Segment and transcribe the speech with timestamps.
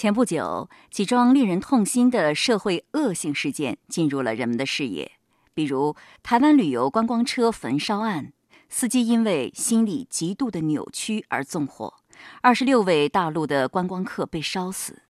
[0.00, 5.12] 前不久，几桩令人痛心的社会恶性事件进入了人们的视野，
[5.52, 8.32] 比如台湾旅游观光车焚烧案，
[8.70, 11.92] 司机因为心理极度的扭曲而纵火，
[12.40, 15.02] 二十六位大陆的观光客被烧死；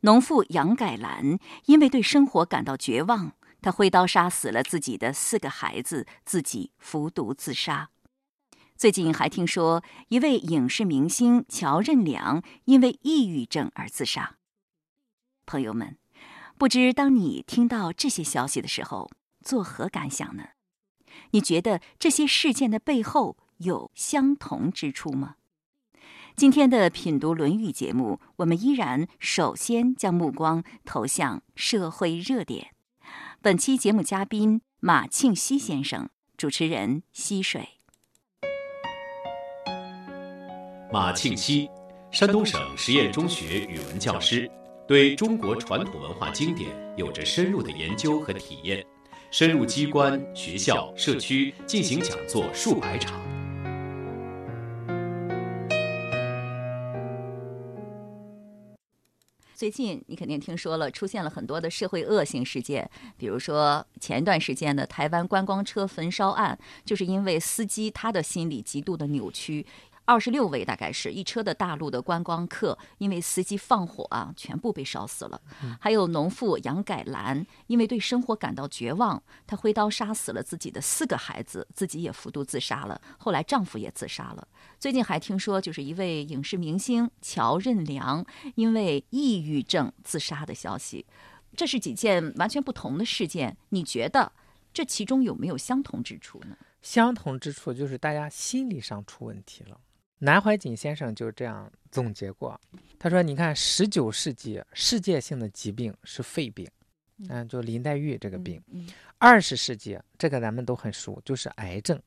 [0.00, 3.30] 农妇杨改兰因为对生活感到绝望，
[3.62, 7.90] 她挥刀杀死了自己的四个孩子，自己服毒自杀。
[8.76, 14.36] 最近还听说一位影视明星乔任梁因为抑郁症而自杀。
[15.46, 15.96] 朋友们，
[16.58, 19.10] 不知当你听到这些消息的时候，
[19.42, 20.48] 作何感想呢？
[21.30, 25.36] 你觉得这些事件的背后有相同之处吗？
[26.36, 32.74] 今天的品读《论语》节目，我们依然首先将目光投向社会热点。
[33.40, 37.75] 本期节目嘉宾马庆西先生，主持人溪水。
[40.96, 41.68] 马庆西，
[42.10, 44.50] 山东省实验中学语文教师，
[44.88, 48.82] 对中国传统文化经典有着深入的研究和体验，
[49.30, 53.20] 深入机关、学校、社区进行讲座数百场。
[59.54, 69.66] 最近你肯定听说了，出现了很多的社会恶性事件，比如说前一段时间的台湾观光车焚烧案，就是因为司机他的心理极度的扭曲。
[70.06, 75.40] 二十六位，大概是一车的大陆的观光客，因为司机放火啊，全部被烧死了。
[75.80, 83.00] 还有农妇杨改兰，因为对生活感到绝望，她挥刀杀死了自己的四个孩子，自己也服毒自杀了。
[83.18, 84.46] 后来丈夫也自杀了。
[84.78, 91.04] 最近还听说，就是一位影视明星乔任梁因为抑郁症自杀的消息。
[91.56, 94.30] 这是几件完全不同的事件，你觉得
[94.72, 96.56] 这其中有没有相同之处呢？
[96.80, 99.80] 相同之处就是大家心理上出问题了。
[100.18, 102.58] 南怀瑾先生就这样总结过，
[102.98, 106.66] 他说：“你看，十九世纪世界性的疾病是肺病，
[107.28, 108.58] 嗯，就林黛玉这个病；
[109.18, 112.00] 二十世纪这个咱们都很熟，就是癌症。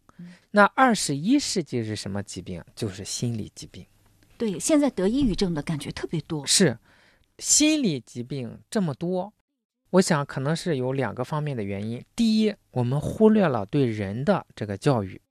[0.51, 2.63] 那二十一世纪是什么疾病？
[2.75, 3.85] 就是心理疾病。
[4.37, 6.43] 对，现在得抑郁症的感觉特别多。
[6.47, 6.77] 是，
[7.37, 9.31] 心理疾病这么多，
[9.91, 12.03] 我想可能是有两个方面的原因。
[12.15, 15.21] 第一，我们忽略了对人的这个教育。”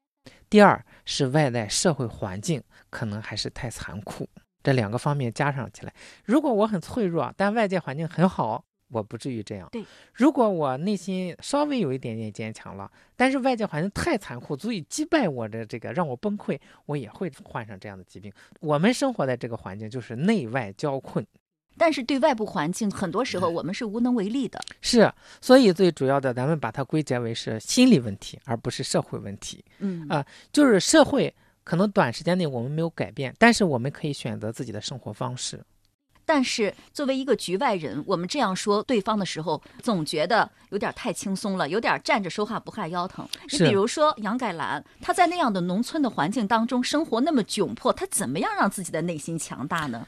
[0.51, 4.29] 第二是外在社会环境可能还是太残酷，
[4.63, 5.95] 这两个方面加上起来，
[6.27, 9.67] 如果我很脆弱，但外界环境很好，我不至于这样。
[9.73, 9.83] 对，
[10.13, 18.31] 如果我内心稍微有一点点坚强了，但是外界环境太残酷，足以击败我的这个，让我崩溃，我也会患上这样的疾病。
[18.61, 21.27] 我们生活在这个环境就是内外交困。
[21.79, 24.61] 但是对外部环境，很多时候我们是无能为力的。
[24.81, 29.65] 是，所以最主要的，咱们把它归结为是心理问题，而不是社会问题。
[29.79, 35.65] 嗯啊，就是社会可能短时间内我们没有改变，但是我们可以选择自己的生活方式。
[36.25, 43.27] 但是作为一个局外人，我们这样说对方的时候，总觉得有点太轻松了，有点站着说话不害腰疼。
[43.51, 50.07] 你比如说杨改兰，她在那样的农村的环境当中生活那么窘迫，她怎么样让自己的内心强大呢？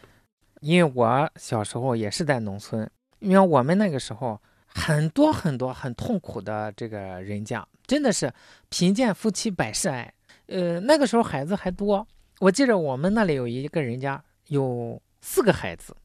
[0.60, 2.88] 因为我小时候也是在农村，
[3.19, 8.32] 因为我们那个时候很多很多很痛苦的这个人家，真的是
[8.69, 10.12] 贫贱夫妻百事哀。
[10.47, 12.06] 呃，那个时候孩子还多，
[12.41, 15.97] 我记着我们那里有一个人家有四个孩子，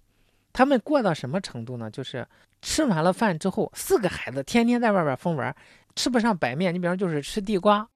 [0.53, 1.89] 他们过到什么程度呢？
[1.91, 2.25] 就是
[2.61, 5.55] 吃完了饭之后，四个孩子天天在外边疯玩，
[5.95, 6.73] 吃不上白面。
[6.73, 7.87] 你比方就是吃地瓜，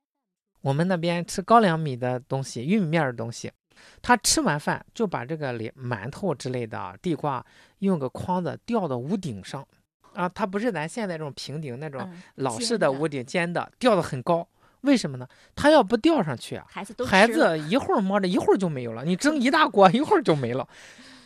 [0.62, 3.52] 我们那边吃高粱米的东西、玉米面的东西。
[4.02, 7.46] 他吃完饭就把这个连馒头之类的地瓜
[7.80, 9.66] 用个筐子吊到屋顶上，
[10.14, 14.48] 啊，他不是咱现在这种平顶那种老式的屋顶尖的，吊的很高。
[14.82, 15.28] 为什么呢？
[15.56, 19.04] 他要不吊上去啊，孩子都孩子一会儿摸着一会儿就没有了。
[19.04, 20.66] 你蒸一大锅一会儿就没了，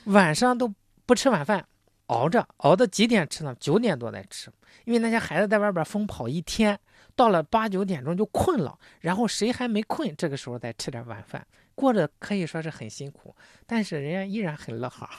[0.05, 0.73] 晚上都
[1.05, 1.63] 不吃晚饭，
[2.07, 3.55] 熬着熬到几点吃呢？
[3.59, 4.51] 九点多再吃，
[4.85, 6.79] 因为那些孩子在外边疯跑一天，
[7.15, 11.45] 到了八九点钟就困了，然后谁还没困，这个时候再吃点晚饭。
[11.75, 13.35] 过着可以说是很辛苦，
[13.65, 15.09] 但是人家依然很乐呵，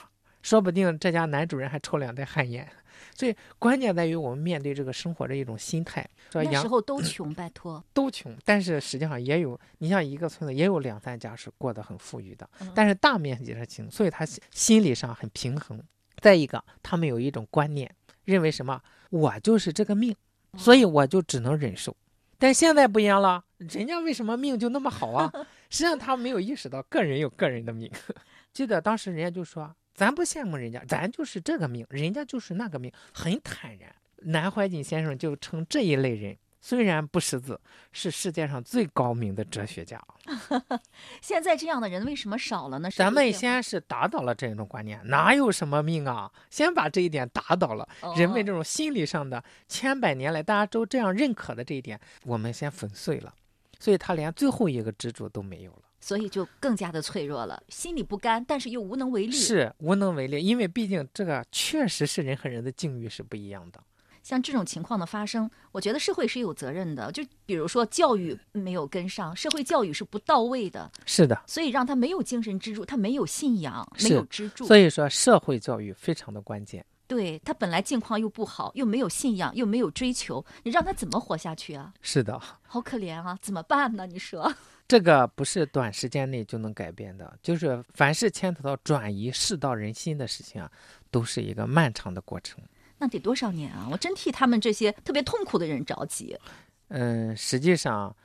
[0.41, 2.67] 说不定这家男主人还抽两袋旱烟。
[3.13, 6.05] 所以关键在于我们面对这个生活的一种心态。
[6.31, 8.35] 说那时候都穷，拜托， 都穷。
[8.45, 15.81] 但是实际上也有，你像一个村子也有两三家是过得很富裕的，但是大面积是穷，所以他心理上很平衡。
[16.21, 17.93] 再一个，他们有一种观念，
[18.23, 20.15] 认为什么我就是这个命，
[20.57, 21.95] 所以我就只能忍受。
[22.37, 25.31] 但现在不一样了，人家为什么命就那么好啊？
[25.69, 27.91] 实际上他没有意识到个人有个人的命。
[28.53, 33.93] 记得当时人家就说：“咱不羡慕人家，咱就是这个命，人家就是那个命，很坦然。”
[34.27, 37.59] 南怀瑾先生就称这一类人虽然不识字，
[37.91, 40.01] 是世界上最高明的哲学家。
[41.21, 42.89] 现在这样的人为什么少了呢？
[42.89, 46.31] 咱们先是打倒了这种观念，哪有什么命啊？
[46.49, 47.87] 先把这一点打倒了，
[48.17, 53.31] 人们这种心理上的千百年来大家都这样认可的这一点，我们先粉碎了，
[53.79, 59.31] 所以他连最后一个支柱都没有了，所以就更加的脆弱了，心里不甘，但是又无能为力。
[59.31, 63.81] 是无能为力，因为毕竟这个确实是人和人的境遇是不一样的。
[64.23, 67.11] 像这种情况的发生，我觉得社会是有责任的。
[67.11, 70.91] 就比如说教育没有跟上，社会教育是不到位的。
[71.05, 74.65] 是的，所以让他没有精神支柱，他没有信仰，没有支柱。
[74.65, 76.83] 所以说社会教育非常的关键。
[77.07, 81.93] 对他本来境况又不好，又没有信仰，又没有追求，你让他怎么活下去啊？
[82.01, 83.37] 是的，好可怜啊！
[83.41, 84.05] 怎么办呢？
[84.07, 84.51] 你说
[84.87, 90.71] 这个不是短时间内就能改变的，就是凡是牵扯到转移世道人心的事情啊，
[91.09, 92.63] 都是一个漫长的过程。
[92.97, 93.87] 那得多少年啊！
[93.91, 96.37] 我真替他们这些特别痛苦的人着急。
[96.89, 98.15] 嗯，实际上，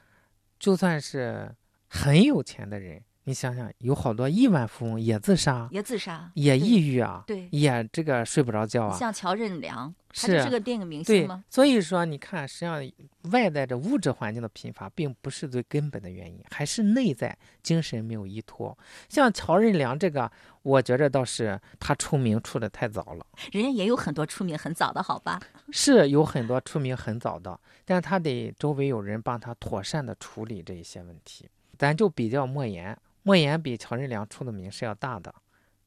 [0.59, 1.51] 就算是
[1.89, 3.03] 很有钱的人。
[3.25, 8.97] 你想想，有好多亿万富翁也自杀，也自杀，也抑郁啊，对，也这个睡不着觉啊。
[8.97, 11.45] 像乔任梁，他就是个电影明星吗？
[11.51, 12.83] 所以说，你看，实际上
[13.31, 18.77] 外在的物质环境的贫乏，并不是最根本的原因，还是内在精神没有依托。
[19.09, 20.29] 像乔任梁这个，
[20.63, 23.27] 我觉着倒是他出名出的太早了。
[23.53, 25.39] 人家也有很多出名很早的，好吧？
[25.71, 31.47] 是有很多出名很早的，但是他得周围有人帮他妥善的处理这一些问题。
[31.79, 32.99] 咱就比较莫言。
[33.23, 35.35] 莫言比乔任梁出的名是要大的，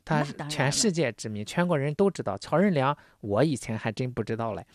[0.05, 2.37] 他全世界知名，全国人都知道。
[2.37, 4.65] 乔任梁，我以前还真不知道嘞。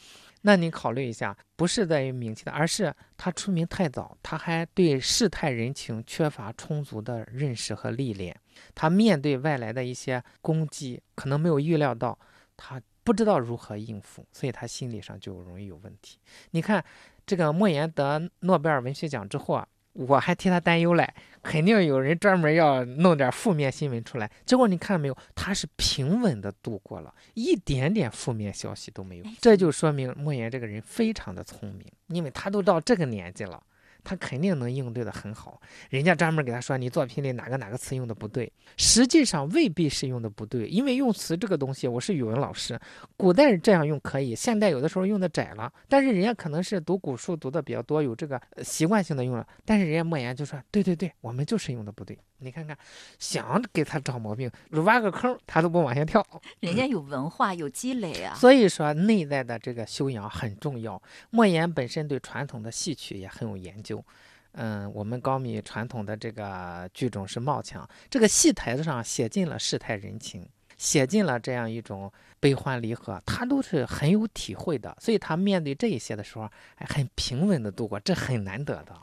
[0.43, 8.35] 那你考虑一下，不是在于名气的，而是他出名太早，他还对世态人情缺乏充足的认识和历练。
[8.75, 12.19] 他面对外来的一些攻击，可能没有预料到，
[12.57, 16.19] 他不知道如何应付，所以他心理上就容易有问题。
[16.51, 16.85] 你看，
[17.27, 19.67] 这个莫言得诺贝尔文学奖之后啊。
[19.99, 21.13] 我还替他担忧嘞，
[21.43, 24.31] 肯定有人专门要弄点负面新闻出来。
[24.47, 29.25] 结果你看到没有，他是平稳的度过了，一点点负面消息都没有。
[29.41, 33.61] 这就说明莫言这个人非常的聪明，因为他都到这个年纪了。
[34.05, 35.61] 他肯定能应对的很好，
[35.91, 42.79] 人家专门给他说你作品里哪个哪个词用的不对，实际上未必是用的不对，因为用词这个东西，我是语文老师，
[43.17, 52.19] 古代这样用可以，现代有的时候用的窄了，但是人家可能是读古书读的比较多，有这个习惯性的用了，但是人家莫言就说对对对，我们就是用的不对。
[52.41, 52.79] 你看看，
[53.19, 54.49] 想给他找毛病，
[54.85, 56.25] 挖个坑他都不往下跳。
[56.61, 58.33] 人家有文化，有积累啊。
[58.37, 61.03] 所以说，内在的这个修养很重要。
[61.31, 64.05] 莫言本身对传统的戏曲也很有研究。
[64.53, 74.97] 嗯，我们高米传统的这个剧种是冒腔，这个戏台子上写尽了世态人情，写尽了这样一种悲欢离合，他都是很有体会的。
[75.01, 78.95] 所以他面对这一些的时候，很平稳的度过，这很难得的。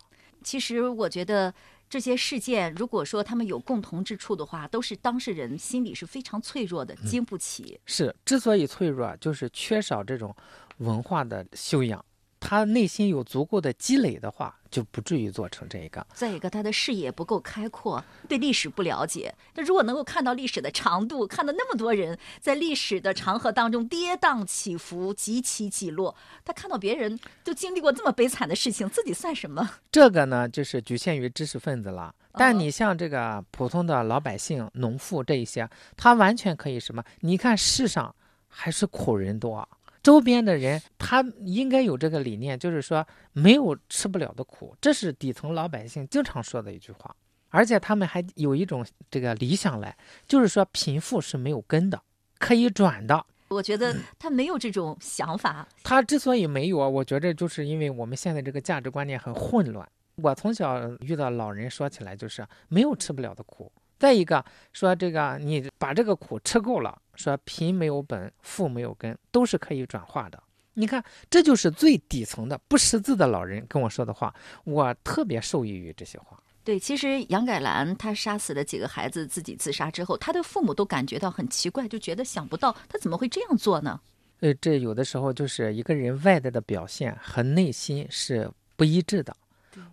[0.41, 1.53] 其实我觉得。
[1.95, 7.79] 这些事件，如果说他们有共同之处的话，都是当事人心里是非常脆弱的，经不起。
[7.85, 10.35] 是，之所以脆弱，就是缺少这种
[10.79, 12.03] 文化的修养。
[12.39, 16.05] 他内心有足够的积累的话，就不至于做成这个。
[16.13, 19.33] 再一个，他的视野不够开阔，对历史不了解。
[19.55, 29.67] 那如果能够看到历史的长度，看到那么多人在历史的长河当中跌宕起伏、几起几落，他看到别人都经历过这么悲惨的事情，自己算什么？
[29.91, 32.13] 这个呢，就是局限于知识分子了。
[32.33, 37.01] 但你像这个普通的老百姓、农妇这一些，他完全可以什么？
[37.21, 38.13] 你看世上
[38.49, 39.67] 还是苦人多。
[40.05, 47.15] 周边的人，他应该有这个理念，就是说没有吃不了的苦，这是底层老百姓经常说的一句话。
[47.49, 49.97] 而且他们还有一种这个理想来，
[50.27, 51.99] 就是说贫富是没有根的，
[52.37, 53.25] 可以转的。
[53.47, 55.67] 我觉得他没有这种想法。
[55.81, 59.89] 他之所以没有啊，我觉得就是因为我们现在这个价值观念很混乱。
[60.17, 63.71] 我从小遇到老人说起来，就是没有吃不了的苦。
[63.97, 70.41] 再一个说这个，你把这个苦吃够了，说贫没有本，富没有根，都是可以转化的。
[70.73, 74.33] 你看，这就是最底层的不识字的老人跟我说的话，
[74.65, 76.37] 我特别受益于这些话。
[76.65, 84.01] 对，其实杨改兰他杀死了几个孩子，自己自杀之后，他的父母都感觉到很奇怪，就觉得想不到他怎么会这样做呢？
[84.41, 89.33] 呃，这有的时候就是一个人外在的表现和内心是不一致的。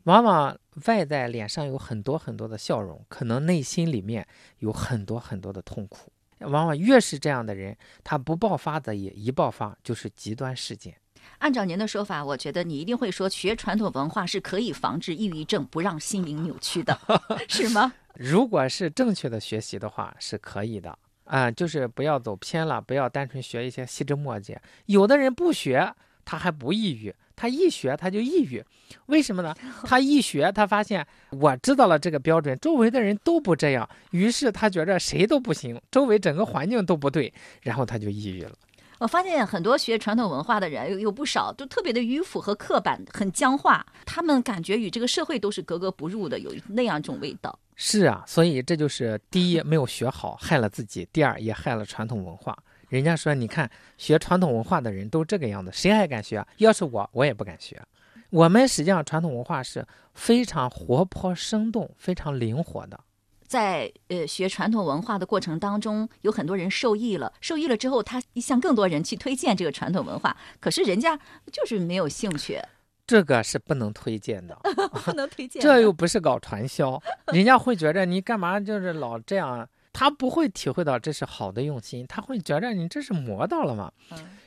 [0.05, 4.27] 往往外在脸上有很多很多的笑容，可能内心里面
[4.59, 6.11] 有很多很多的痛苦。
[6.41, 10.97] 往往越是这样的人，他不爆发的也一爆发就是极端事件。
[11.39, 16.99] 按照您的说法，我觉得你一定会说，学传统文化是可以防治抑郁症，不让心灵扭曲的，
[17.49, 17.93] 是吗？
[18.15, 24.61] 如果是正确的学习的话，是可以的啊，就是不要走偏了，不要单纯学一些细枝末节。
[24.87, 25.95] 有的人不学。
[26.25, 28.63] 他还不抑郁，他一学他就抑郁，
[29.07, 29.55] 为什么呢？
[29.85, 38.53] 他一学他发现我知道了这个标准，周围的人都不这样，于是他觉着谁都不行，周围整个环境都不对，然后他就抑郁了。
[38.99, 47.59] 我发现很多学传统文化的人有有不少都特别的迂腐和刻板，很僵化，他们感觉与这个社会都是格格不入的，有那样一种味道。
[47.75, 52.57] 是啊，所以这就是第一没有学好，害了自己；第二也害了传统文化。
[52.93, 56.47] 人家说，你看学传统文化的人都这个样子，谁还敢学？
[56.59, 57.81] 要是我，我也不敢学。
[58.29, 63.01] 我们实际上传统文化是非常活泼生动、非常灵活的。
[63.47, 71.19] 在呃学传统文化的过程当中，有很多人受益了，受益了之后，他向更多人去推荐这个传统文化，可是人家
[71.51, 72.61] 就是没有兴趣，
[73.07, 74.55] 这个是不能推荐的，
[75.07, 75.63] 不能推荐。
[75.63, 79.67] 这又不是搞传销，人家会觉着你干嘛就是老这样。
[79.93, 83.93] 他不会体会到这是好的用心，他会觉着你这是磨到了嘛。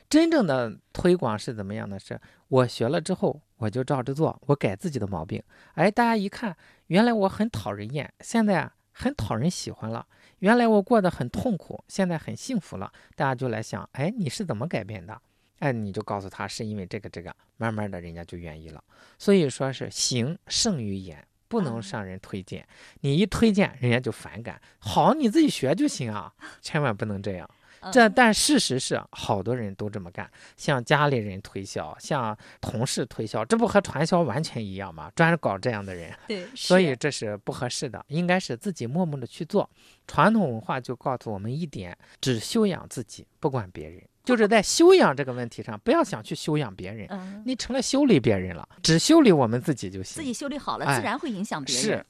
[0.08, 1.98] 真正的推广是怎么样的？
[1.98, 5.42] 是我学了之后，我就照着做，我改自己的毛病。
[5.74, 10.06] 哎，大家一看，原来我很讨人厌，现在很讨人喜欢了。
[10.40, 12.92] 原来我过得很痛苦，现在很幸福了。
[13.14, 15.20] 大家就来想，哎，你是怎么改变的？
[15.60, 18.82] 哎，你就告诉他是因为这个这个，慢慢的人家就愿意了。
[19.18, 21.26] 所以说是行胜于言。
[21.48, 22.66] 不能向人推荐，
[23.00, 24.60] 你一推荐，人家就反感。
[24.78, 27.48] 好，你自己学就行啊，千万不能这样。
[27.92, 35.08] 这但事实是，好多人都这么干，向家里人推销，向同事推销，这不和传销完全一样吗？
[35.14, 39.70] 专搞这样的人，对，所以这是不合适的，应该是自己默默的去做。
[40.08, 44.02] 传统文化就告诉我们一点：只修养自己，不管别人。
[44.26, 47.08] 就是在修养这个问题上，不要想去修养别人，
[47.46, 50.16] 你成了修理别人了，只修理我们自己就行。
[50.16, 51.84] 自己修理好了，自然会影响别人。
[51.84, 52.06] 是，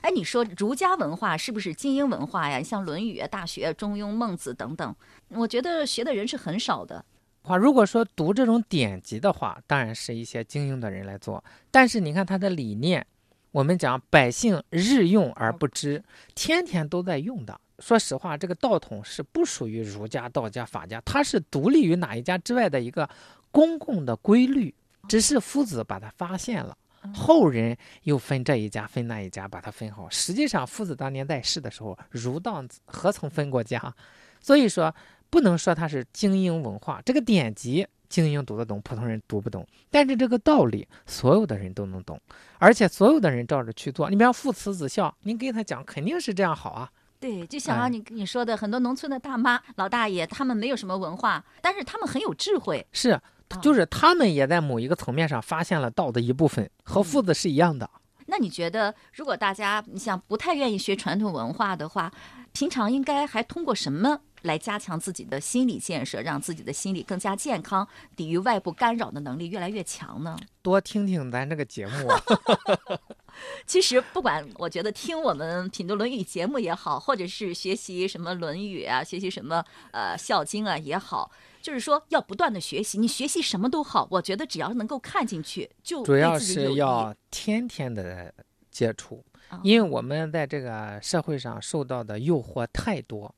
[0.00, 2.60] 哎，你说儒家文化是不是精英文化呀？
[2.60, 4.92] 像《论语》《大学》《中庸》《孟子》等等，
[5.28, 7.04] 我觉得学的人是很少的。
[7.42, 11.44] 话如果说读这种典籍的话，当然是一些精英的人来做。
[11.70, 13.06] 但是你看他的理念，
[13.52, 16.02] 我们讲百姓日用而不知，
[16.34, 17.60] 天天都在用的。
[17.78, 23.08] 说实话，这个道统是不属于儒家、道家、法家，它是独立于哪一家之外的一个
[23.50, 24.74] 公共的规律。
[25.08, 26.76] 只是夫子把它发现了，
[27.14, 30.10] 后人又分这一家分那一家，把它分好。
[30.10, 33.94] 实际上，夫子当年在世的时候，儒道何曾分过家？
[34.40, 34.92] 所以说，
[35.30, 37.00] 不能说它是精英文化。
[37.04, 39.64] 这个典籍精英读得懂，普通人读不懂。
[39.90, 42.20] 但是这个道理，所有的人都能懂，
[42.58, 44.10] 而且所有的人照着去做。
[44.10, 46.90] 你比方父慈子孝，您给他讲，肯定是这样好啊。
[47.18, 52.86] 对，就像你你说的，很多农村的大妈、老大爷，他们没有什么文化，但是他们很有智慧。
[52.92, 53.20] 是，
[53.62, 57.88] 就是他们也在某一个层面上发现了道的一部分，和父子是一样的。
[58.26, 62.12] 那你觉得，如果大家你想不太愿意学传统文化的话，
[62.52, 70.38] 平常应该还通过什么来加强自己的心理建设，让自己的心理更加健康，抵御外部干扰的能力越来越强呢？
[70.62, 72.08] 多听听咱这个节目。
[73.66, 82.98] 其实不管，我觉得听我们品读《论语》节目也好，或者是学习什么《论语》啊，学习什么呃《孝经》啊也好，就是说要不断的学习。
[82.98, 88.32] 你学习什么都好，我觉得只要能够看进去，就主要是要天天的
[88.70, 89.22] 接触，
[89.62, 93.34] 因为我们在这个社会上受到的诱惑太多，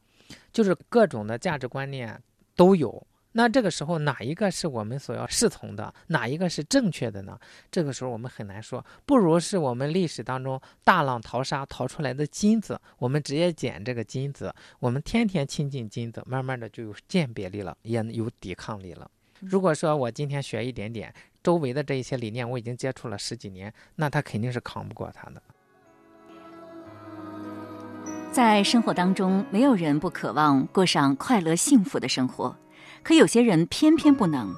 [0.58, 2.20] 就是各种的价值观念
[2.56, 3.06] 都有。
[3.30, 7.38] 那这个时候哪一个是我们所要侍从的，哪一个是正确的呢？
[7.70, 19.08] 这个时候我们很难说，不如是我们历史当中大浪淘沙淘出来的金子，我们直接捡这个金子，我们天天亲近金子，慢慢的就有鉴别力了，也有抵抗力了。
[19.38, 25.40] 如果说我今天学一点点，周围的这一些理念我已经接触了十几年，那他肯定是扛不过他的。
[28.30, 32.54] 在生活当中，没有人不渴望过上快乐幸福的生活。
[33.02, 34.54] 可有些人偏偏不能，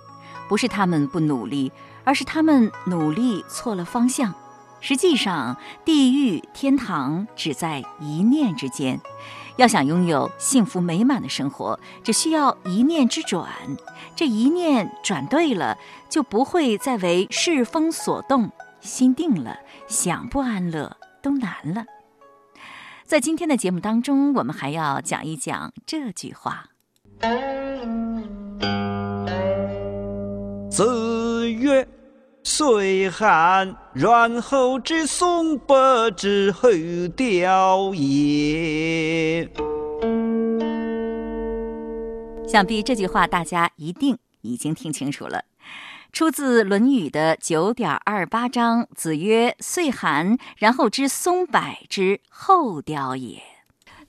[0.49, 1.73] 不是他们不努力，
[2.05, 4.35] 而是他们努力错了方向。
[4.81, 9.01] 实际上，地狱、天堂只在一念之间。
[9.57, 13.49] 要想拥有幸福美满的生活，只需要一念之转。
[14.17, 15.77] 这一念转对了，
[16.09, 18.51] 就不会再为世风所动。
[18.81, 21.85] 心定了，想不安乐都难了。
[23.11, 26.67] 在今天的节目当中，我们还要讲一讲这句话。
[30.71, 31.89] 子曰
[32.45, 36.69] ：“岁寒，然后知松柏之后
[37.17, 39.51] 凋也。”
[42.47, 45.43] 想必这句话大家一定已经听清楚了，
[46.13, 48.87] 出自《论语》的九点二八章。
[48.95, 53.41] 子曰：“岁寒，然后知松柏之后凋也。”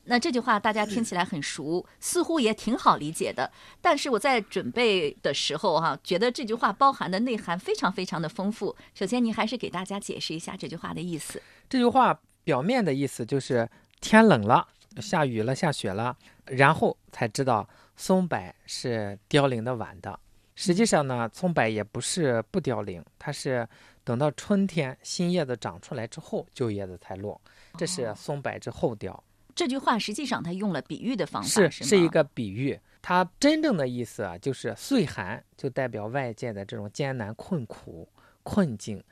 [0.05, 3.51] 那这句话大家听起来很熟，似乎也挺好理解的。
[3.79, 8.75] 但是我在准备的时候哈、觉得这句话包含的内涵非常非常的丰富。
[8.95, 11.41] 首先，您还是给大家解释一下这句话的意思。
[11.69, 13.69] 这句话表面的意思就是
[14.01, 14.67] 天冷了，
[14.97, 20.19] 下雨了，下雪了，然后才知道松柏是凋零的晚的。
[20.63, 23.67] 实际上呢，松柏也不是不凋零，它是
[24.03, 27.41] 等到春天新叶子长出来之后，旧叶子才落，
[27.79, 28.13] 这是哦。
[28.15, 29.23] 松柏之后凋。
[29.55, 38.07] 这句话实际上它用了比喻的方法，是是是一个比喻，它真正的意思啊，就是岁寒，就代表外界的这种艰难困苦
[38.43, 39.03] 困境，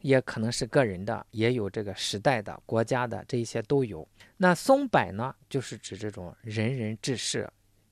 [0.00, 4.08] 也可能是个人的，也有这个时代的、国家的，这一些都有。
[4.38, 7.46] 那松柏呢，就是指这种仁人志士、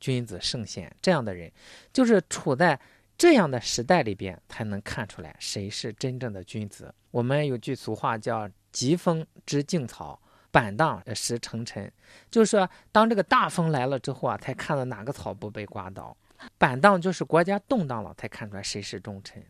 [0.05, 1.51] 君子圣贤这样的人，
[1.95, 2.79] 就是处在
[3.17, 6.95] 这样的时代里边，才能看出来谁是真正的君子。
[7.11, 10.21] 我们有句俗话叫“疾风知劲草”。
[10.53, 11.91] 板荡识成尘，
[12.31, 16.15] 就是说，当这个大风来了之后啊，才看到哪个草不被刮倒。
[16.59, 19.43] 板荡就是国家动荡了，才看出来谁是忠臣。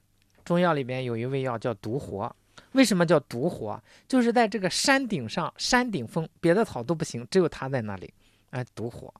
[0.44, 2.34] 中药里边有一味药叫独活，
[2.72, 3.82] 为什么叫独活？
[4.08, 8.14] 就是在这个山顶上，山顶峰，别的草都不行，只有它在那里，
[8.50, 9.12] 哎，独活。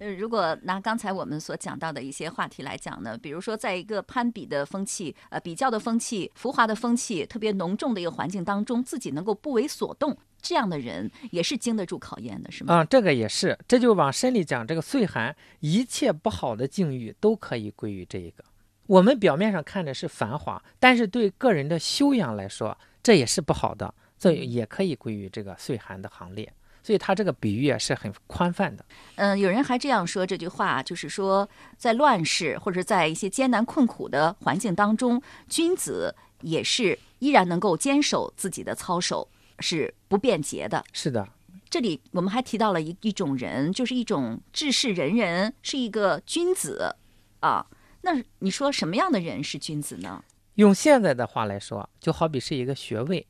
[0.00, 12.76] 呃，如果拿刚才我们所讲到的一些话题来讲呢，比如说在一个攀比的风气、呃比较的风气、浮华的风气特别浓重的一个环境当中，自己能够不为所动，这样的人也是经得住考验的，是吗？
[12.76, 18.42] 啊、这个也是，这就往深里讲，这个岁寒，一切不好的境遇都可以归于这一个。
[18.86, 26.50] 我们表面上看着是繁华，但是对个人的修养来说，这也是不好的，所以也可以归于这个岁寒的行列。
[26.82, 28.84] 所以他这个比喻啊是很宽泛的。
[29.16, 40.84] 嗯、有人还这样说这句话，就是说，在乱世或者在一些艰难困苦的环境当中，君子也是依然能够坚守自己的操守，是不便捷的。
[40.92, 41.28] 是的，
[41.68, 46.96] 这里我们还提到了一一种人，就是一种治世仁人，是一个君子
[47.40, 47.66] 啊。
[48.02, 50.24] 那你说什么样的人是君子呢？
[50.54, 53.26] 用现在的话来说，就好比是一个学位。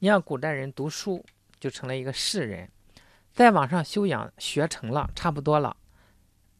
[0.00, 1.24] 你让古代人读书，
[1.58, 2.68] 就成了一个士人，
[3.34, 5.76] 再往上修养，学成了，差不多了，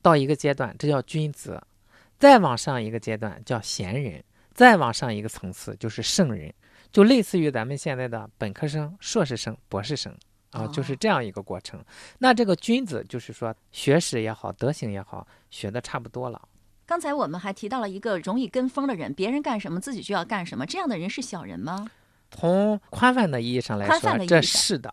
[0.03, 1.57] 到一个阶段，这叫君子；
[2.19, 4.21] 再往上一个阶段叫贤人；
[4.53, 6.53] 再往上一个层次就是圣人，
[6.91, 10.13] 就类似于咱们现在的本科生、硕士生、博士生
[10.51, 11.81] 啊，就是这样一个过程。
[12.19, 16.49] 那这个君子就是说，学识也好，德行也好，学的差不多了。
[16.87, 21.89] 刚才我们还提到了一个容易跟风的人，别人干什么自己就要干什么，这样的人是小人吗？
[22.37, 24.93] 从宽泛的意义上来说，宽泛的意义上这是的。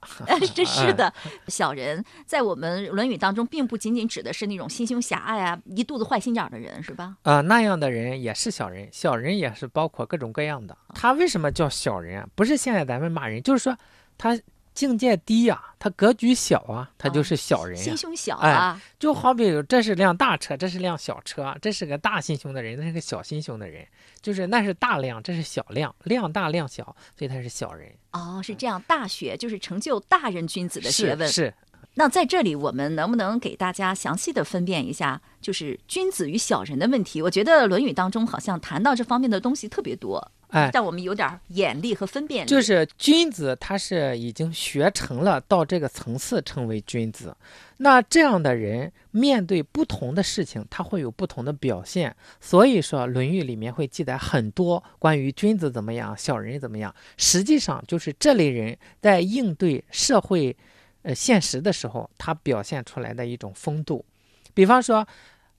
[0.54, 1.12] 这是的，
[1.50, 7.18] 小人在我们《论语》当中，并不仅仅指的是那种心胸狭隘啊、一肚子坏心眼儿的人，是吧？
[7.24, 10.78] 啊、那样的人也是小人，小人也是包括各种各样的。
[10.94, 12.28] 他为什么叫小人啊？
[12.36, 13.76] 不是现在咱们骂人，就是说
[14.18, 14.38] 他
[14.74, 18.82] 境界低呀、他格局小啊，他就是小人呀、心胸小哎啊。
[18.98, 23.86] 就好比这是辆大车，这是辆小车，这是个大心胸的人，那是个小心胸的人，
[24.22, 26.84] 就是那是大量，这是小量，量大量小，
[27.18, 27.92] 所以他是小人。
[28.12, 31.28] 哦，是这样，大学就是成就大人君子的学问。
[31.28, 31.54] 是是，
[31.96, 37.22] 那在这里，我们能不能给大家详细的分辨一下，就是君子与小人的问题？
[37.22, 42.50] 我觉得《论语》当中好像谈到这方面的东西特别多，哎，让我们有点儿眼力和分辨力。
[42.50, 47.36] 就是君子，他是已经学成了，到这个层次称为君子。
[47.78, 52.16] 那这样的人面对不同的事情，他会有不同的表现。
[52.40, 56.94] 所以说，《论语》里面会记载很多关于君子怎么样，小人怎么样。
[57.18, 60.56] 实际上，就是这类人在应对社会，
[61.02, 64.06] 呃现实的时候，他表现出来的一种风度。
[64.54, 65.08] 比方说，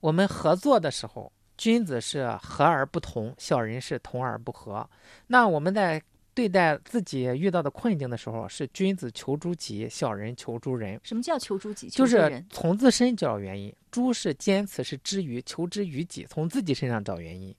[0.01, 4.85] 我们合作的时候，君子是和而不同，小人是同而不和。
[5.29, 6.03] 那我们在
[6.35, 11.89] 对待自己遇到的困境的时候，是君子求诸己，小人求诸人，什么叫求诸己？
[11.89, 13.73] 就是从自身找原因。
[13.93, 17.55] 诸是坚持是之于，求之于己，从自己身上找原因；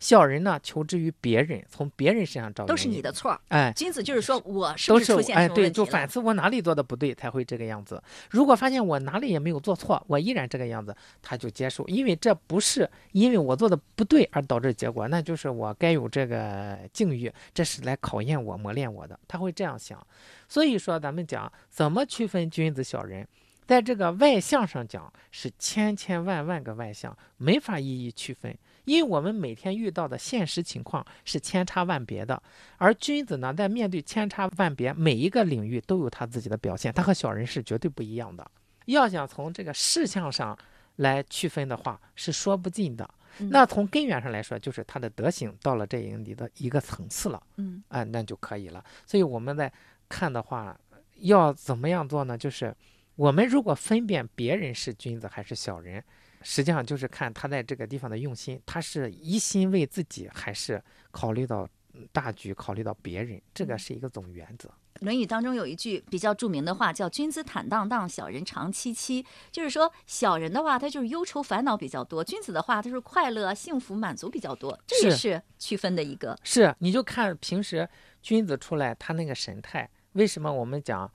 [0.00, 2.68] 小人呢，求之于别人，从别人身上找原因。
[2.68, 3.38] 都是你的错。
[3.48, 3.72] 哎。
[3.74, 5.70] 君子就是说我是不都是是出现哎，对？
[5.70, 8.02] 就反思我哪里做的不对，才会这个样子。
[8.30, 19.18] 如果发现我哪里也没有做错，我依然这个样子，他就接受，因为这不是因为我做的不对而导致结果，那就是我该有这个境遇，这是来考验我、磨练我的。
[19.26, 20.04] 他会这样想。
[20.48, 23.26] 所以说，咱们讲怎么区分君子小人，
[23.66, 28.56] 在这个外相上讲是千千万万个外相，没法一一区分。
[28.88, 32.42] 因为我们每天遇到的现实情况是千差万别的，
[32.78, 38.50] 而君子呢，在面对千差万别，每一个领域都有他自己的表现，他和小人是绝对不一样的。
[38.86, 40.58] 要想从这个事项上
[40.96, 43.08] 来区分的话，是说不尽的。
[43.40, 48.82] 嗯那从根源上来说，就是他的德行到了这里的一个层次了，嗯啊，那就可以了。
[49.06, 49.70] 所以我们在
[50.08, 50.76] 看的话，
[51.18, 52.36] 要怎么样做呢？
[52.36, 52.74] 就是
[53.14, 56.02] 我们如果分辨别人是君子还是小人，
[56.50, 61.68] 实际上就是看他在这个地方的用心，他是一心为自己，还是考虑到
[62.10, 64.66] 大局，考虑到别人，这个是一个总原则。
[65.04, 69.22] 《论语》当中有一句比较著名的话，叫“君子坦荡荡，小人长戚戚”。
[69.52, 74.76] 就是说，小人的话，他就是忧愁烦恼比较多；君子的话，他是快乐、幸福、满足比较多。
[74.86, 76.34] 这也是区分的一个。
[76.42, 77.86] 是，你就看平时
[78.22, 79.86] 君子出来，他那个神态。
[80.14, 81.12] 为什么我们讲，呃，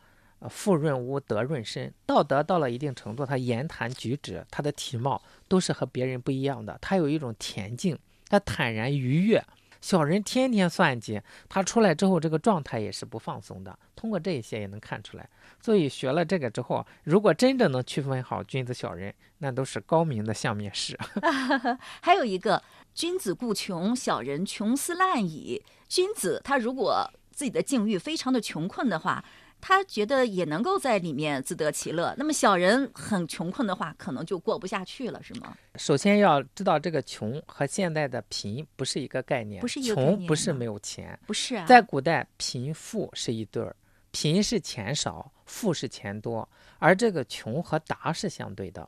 [0.49, 1.93] 富润屋，德润身？
[2.05, 6.77] 道德到了一定程度，他言谈举止，他的体貌都是和别人不一样的。
[6.81, 7.97] 他有一种恬静，
[8.29, 9.43] 他坦然愉悦。
[9.81, 13.77] 小人天天算计，他出来之后，这个状态也是不放松的。
[13.95, 15.29] 通过这一些也能看出来。
[15.61, 20.97] 所以学了这个之后，如果真正能区分好君子小人，那都是高明的相面师。
[22.01, 25.61] 还有一个，君子固穷，小人穷斯滥矣。
[25.89, 29.23] 君子他如果自己的境遇非常的穷困的话。
[29.65, 32.13] 他觉得也能够在里面自得其乐。
[32.17, 35.57] 那么小人很穷困的话，可能就过不下去了，是吗？
[35.75, 39.61] 首先要知道，这个穷和现在的贫不是一个概念。
[39.61, 41.65] 不是一个穷不是没有钱，不是啊。
[41.65, 43.73] 在古代，贫富是一对儿，
[44.11, 46.47] 贫是钱少，富是钱多，
[46.77, 48.85] 而这个穷和达是相对的。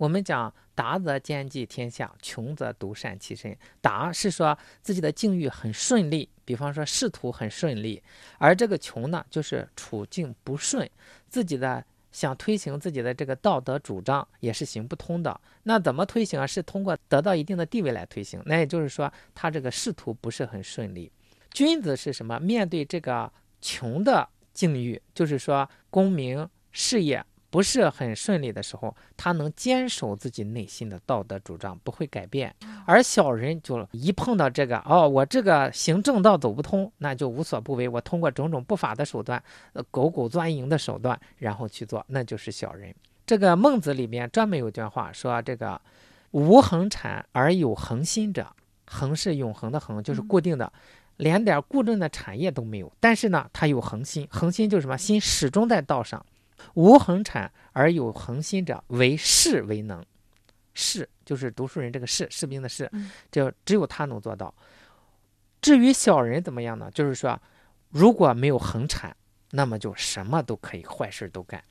[0.00, 3.54] 我们讲达则兼济天下，穷则独善其身。
[3.82, 8.02] 达是说自己的境遇很顺利，比方说仕途很顺利，
[8.38, 10.88] 而这个穷呢，就是处境不顺，
[11.28, 15.38] 自己的想推行自己的这个道德主张也是行不通的。
[15.64, 16.46] 那怎么推行啊？
[16.46, 18.42] 是通过得到一定的地位来推行。
[18.46, 21.12] 那也就是说，他这个仕途不是很顺利。
[21.52, 22.40] 君子是什么？
[22.40, 27.22] 面对这个穷的境遇，就是说功名事业。
[27.50, 32.54] 不是很顺利的时候，他能坚守自己内心的道德主张，不会改变。
[32.86, 37.88] 而小人就一碰到这个，哦，我这个行正道走不通，那就无所不为。
[37.88, 42.94] 我通过种种不法的手段，呃，狗狗钻营的手段，然后去做，那就是小人。
[43.26, 45.80] 这个孟子里面专门有句话说：“这个
[46.30, 48.46] 无恒产而有恒心者，
[48.86, 50.72] 恒是永恒的恒，就是固定的，
[51.16, 52.92] 连点固定的产业都没有。
[53.00, 54.96] 但是呢，他有恒心，恒心就是什么？
[54.96, 56.24] 心始终在道上。”
[56.74, 60.04] 无恒产而有恒心者，为士为能。
[60.72, 62.90] 士就是读书人，这个士士兵的士，
[63.30, 64.54] 就只有他能做到。
[65.60, 66.90] 至于小人怎么样呢？
[66.92, 67.38] 就是说，
[67.90, 69.14] 如果没有恒产，
[69.50, 71.62] 那么就什么都可以，坏事都干。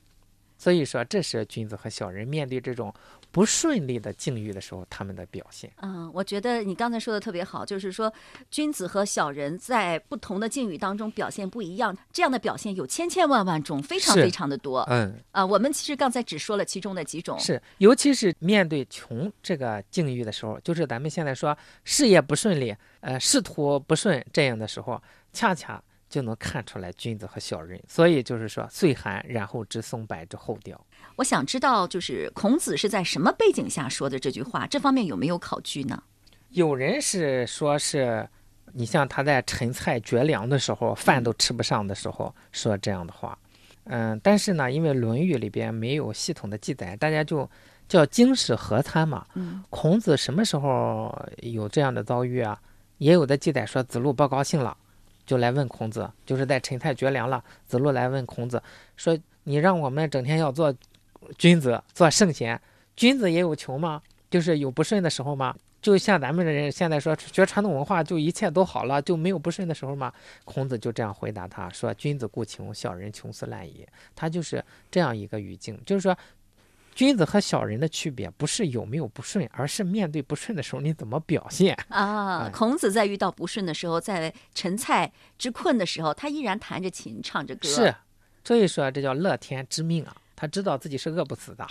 [0.57, 2.93] 所以说，这是君子和小人面对这种
[3.31, 5.71] 不顺利的境遇的时候，他们的表现。
[5.81, 8.11] 嗯，我觉得你刚才说的特别好，就是说，
[8.49, 14.81] 君子和小人在不同的境遇当中表现不一样，这样的表现有千千万万种，非常非常的多。
[14.89, 17.39] 嗯，啊，我们其实刚才只说了其中的几种。
[17.39, 25.81] 是，尤其是面对穷这个境遇的时候，就是咱们现在说事业不顺利，呃，仕途不顺这样的时候，恰恰。
[26.09, 30.75] 就能看出来君子和小人，所以就是说岁寒，然后知松柏之后凋。
[31.17, 34.65] 我想知道，就是孔子是在什么背景下说的这句话？
[34.67, 36.01] 这方面有没有考据呢？
[36.49, 38.27] 有人是说，是
[38.73, 43.37] 你像他在陈蔡绝粮的时候，饭都吃不上的时候说这样的话。
[43.85, 47.49] 嗯，但是呢，因为《论语》里边没有系统的记载，大家就
[47.87, 49.25] 叫经史合参嘛。
[49.33, 52.59] 嗯，孔子什么时候有这样的遭遇啊？
[52.99, 54.77] 也有的记载说子路不高兴了。
[55.25, 57.43] 就来问孔子，就是在陈蔡绝粮了。
[57.67, 58.61] 子路来问孔子，
[58.97, 60.73] 说：“你让我们整天要做
[61.37, 62.59] 君子，做圣贤，
[62.95, 64.01] 君子也有穷吗？
[64.29, 65.55] 就是有不顺的时候吗？
[65.81, 70.11] 就像咱们的人现在说学传统文化，就一切都好了，就没有不顺的时候吗？”
[70.45, 76.17] 孔子就这样回答他说：“君子固穷，小人穷斯滥矣。”他就是这样一个语境，就是说。
[76.95, 82.49] 君子和小人的区别不是有没有不顺，而是面对不顺的时候你怎么表现啊？
[82.51, 87.69] 孔子在遇到不顺的时候，在陈蔡之困的时候，他依然弹着琴，唱着歌。
[87.69, 87.95] 是，
[88.43, 90.13] 所以说这叫乐天知命啊！
[90.39, 91.67] 他知道自己是饿不死的。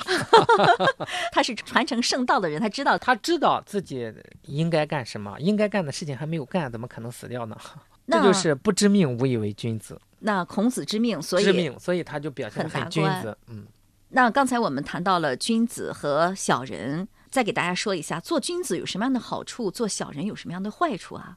[1.32, 7.56] 他是传承圣道的人，他知道他知道自己应该干什么，应该干的事情还没有干，怎么可能死掉呢？
[8.08, 9.98] 这就是不知命，无以为君子。
[10.20, 13.36] 那孔子知命，所以知命，所以他就表现很君子。
[13.46, 13.66] 嗯。
[14.10, 21.36] 那刚才我们谈到了君子和小人，再给大家说一下，做君子有什么样的好处，做小人有什么样的坏处啊？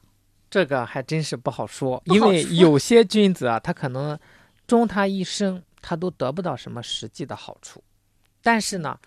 [0.50, 4.18] 这个还真是不好说，因为有些君子啊，他可能
[4.66, 7.84] 终他一生，他都得不到什么实际的好处，
[8.40, 8.98] 但是呢，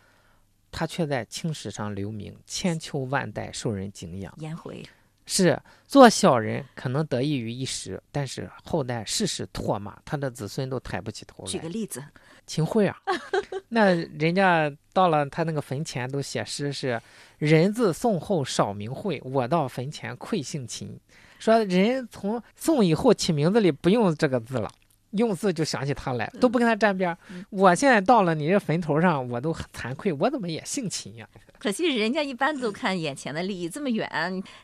[0.69, 4.31] 他却在青史上留名，千秋万代受人敬仰。
[4.37, 4.87] 颜回
[5.25, 11.49] 是做小人，可能得益于一时，但是后代世世唾骂，他的子孙都抬不起头来。
[11.49, 12.03] 举个例子。
[12.47, 12.95] 秦桧啊，
[13.69, 17.01] 那人家到了他那个坟前都写诗是
[17.39, 20.99] “人自宋后少名讳，我到坟前愧姓秦”，
[21.39, 24.71] 说人从宋以后起名字里不用这个字了，
[25.17, 27.17] 用字就想起他来，都不跟他沾边儿。
[27.49, 31.27] 我现在到了你这坟头上，我都很惭愧，我怎么也姓秦呀？
[31.57, 34.09] 可惜人家一般都看眼前的利益，这么远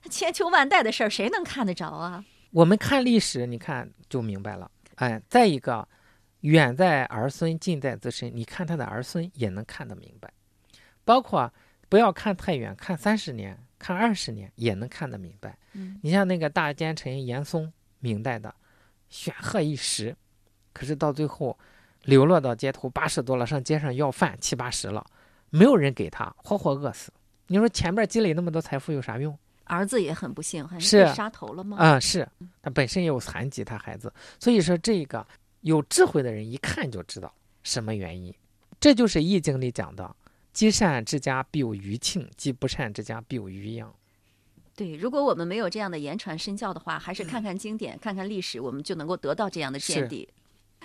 [0.09, 2.23] 千秋万代的事儿，谁能看得着啊？
[2.51, 4.69] 我们看历史，你看就明白了。
[4.95, 5.87] 哎，再一个，
[6.41, 10.31] 远在儿孙，近在自身，你看他的儿孙也能看得明白。
[11.03, 11.51] 包括
[11.89, 15.57] 不要看太远，看三十年，看二十年也能看得明白。
[15.73, 18.53] 嗯，你像那个大奸臣严嵩，明代的，
[19.09, 20.15] 显赫一时，
[20.73, 21.57] 可是到最后
[22.03, 25.05] 流落到街头，八十多了，上街上要饭，七八十了，
[25.49, 27.11] 没有人给他，活活饿死。
[27.47, 29.37] 你说前面积累那么多财富有啥用？
[29.65, 31.77] 儿子也很不幸，还是被杀头了吗？
[31.77, 32.27] 啊、是
[32.61, 35.25] 他本身也有残疾，他孩子，所以说这个
[35.61, 38.33] 有智慧的人一看就知道什么原因，
[38.79, 40.13] 这就是《易经》里讲的
[40.51, 43.93] “积善之家必有余庆，积不善之家必有余殃
[44.75, 50.27] 对，如果我们没有这样的言传身教的话，还是看看经典，看看历史，我们就能够得到这样的见地。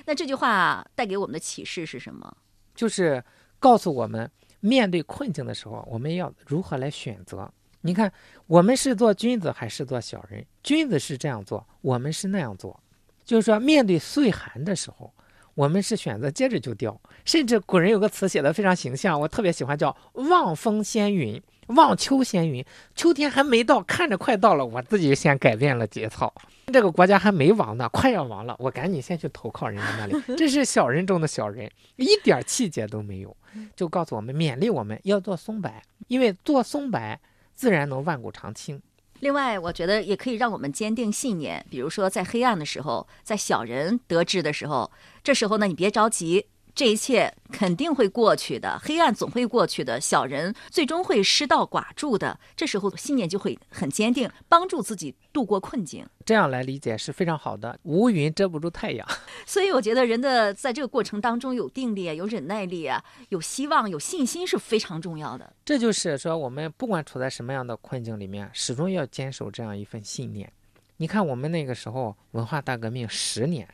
[0.06, 2.34] 那这句话带给我们的启示是什么？”，
[2.74, 3.22] 就是
[3.58, 7.52] 告诉我们，面对困境的时候，我们要如何来选择。
[7.82, 8.12] 你看，
[8.46, 10.44] 我们是做君子还是做小人？
[10.62, 12.80] 君子是这样做，我们是那样做。
[13.24, 15.12] 就是说，面对岁寒的时候，
[15.54, 17.00] 我们是选择接着就掉。
[17.24, 22.64] 甚至古人有个词写的非常形象，我特别喜欢，叫“望风先云，望秋先云”。
[22.94, 26.32] 秋天还没到，看着快到了，我自己先改变了节操。
[26.72, 30.20] 这个国家还没亡呢，快要亡了，我赶紧先去投靠人家那里。
[30.36, 33.36] 这是小人中的小人，一点气节都没有，
[33.76, 35.70] 就告诉我们，勉励我们要做松柏，
[36.08, 37.18] 因为做松柏
[37.54, 38.82] 自然能万古长青。
[39.20, 41.64] 另外，我觉得也可以让我们坚定信念。
[41.70, 44.90] 比如说，在黑暗的时候，在小人得志的时候，
[45.22, 52.38] 这时候呢，你别着急，这一切肯定会过去的，黑暗总会过去的，小人最终会失道寡助的。
[52.54, 56.06] 这时候信念就会很坚定，帮助自己度过困境。
[56.26, 57.78] 这样来理解是非常好的。
[57.84, 59.08] 乌云遮不住太阳，
[59.46, 65.50] 所以我觉得人的在这个过程当中有定力啊，有忍耐力啊，有希望、有信心是非常重要的。
[65.64, 70.52] 这就是说，我们不管处在什么样的困境里面，始终要坚守这样一份信念。
[70.98, 73.66] 你看，我们那个时候文化大革命十年，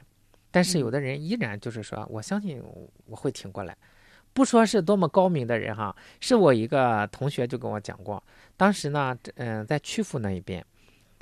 [0.53, 2.62] 但是有的人依然就是说，我相信
[3.07, 3.77] 我会挺过来。
[4.33, 8.23] 不说是多么高明的人哈，是我一个同学就跟我讲过，
[8.57, 10.65] 当时呢，嗯、在曲阜那一边。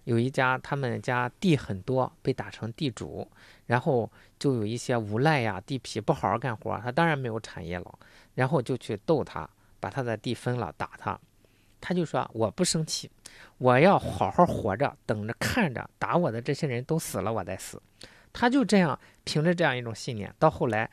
[0.04, 3.28] 有一家，他们家地很多，被打成地主，
[3.66, 7.98] 然后就有一些无赖呀、地痞不好好干活，他当然没有产业了，
[8.34, 11.18] 然后就去斗他，把他的地分了，打他。
[11.80, 13.10] 他就说：“我不生气，
[13.58, 17.80] 我要好好活着，等着看着打我的这些人都死了，我再死。”
[18.32, 20.90] 他就这样凭着这样一种信念，到后来，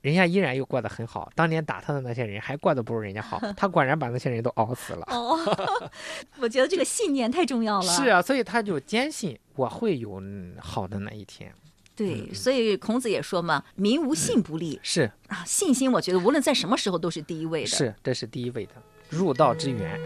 [0.00, 1.30] 人家依然又过得很好。
[1.34, 5.06] 当年打他的那些人还过得不如人家好， 他果然把那些人都熬死了。
[5.10, 5.38] 哦，
[6.40, 7.82] 我觉得这个信念太重要了。
[7.82, 11.52] 是啊，所以他就坚信我会有嗯好的那一天。
[11.96, 17.66] 对，所以孔子也说嘛，“民无信不立是”啊，信心我觉得无论在什么时候都是第一位的。
[17.66, 18.72] 是，这是第一位的
[19.10, 20.00] 入道之源。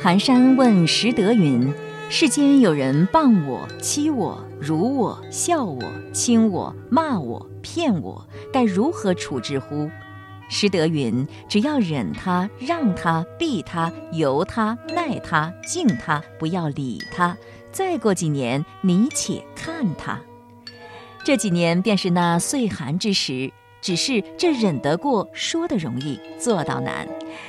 [0.00, 1.72] 寒山问拾得云
[2.14, 8.22] ：“世间有人谤我、欺我、辱我、笑我、轻我、骂我、骗我，
[8.52, 9.88] 该如何处置乎？”
[10.46, 17.34] 拾得云：“只要忍他、让他、避他、由他、耐他、敬他，不要理他。
[17.72, 20.20] 再过几年，你且看他。”
[21.24, 27.08] 这几年便是那岁寒之时，只是这忍得过，说的容易，做到难。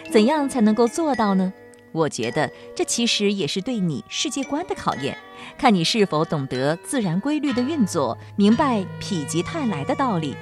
[0.10, 1.52] 怎样才能够做到呢？
[1.94, 5.18] 我觉得这其实也是对你世界观的考验，
[5.58, 10.36] 看你是否懂得自然规律的运作，明白否极泰来的道理。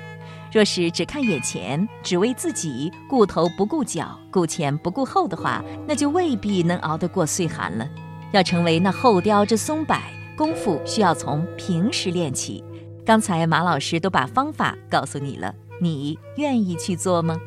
[0.52, 7.88] 若是只看眼前，只为自己，顾头不顾脚，顾前不顾后的话，那就未必能熬得过岁寒了。
[8.32, 9.98] 要成为那后雕之松柏，
[10.38, 12.64] 功夫需要从平时练起。
[13.06, 17.40] 刚才马老师都把方法告诉你了，你愿意去做吗？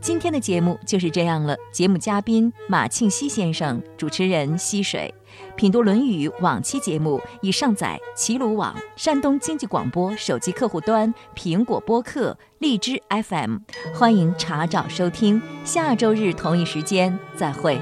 [0.00, 1.56] 今天的节目就是这样了。
[1.72, 5.12] 节目嘉宾马庆西先生，主持人溪水。
[5.56, 13.58] 品读《论语》往期节目已上载齐鲁网、山东经济广播手机客户端、苹果播客、荔枝 FM，
[13.94, 15.42] 欢迎查找收听。
[15.64, 17.80] 下周日同一时间再会。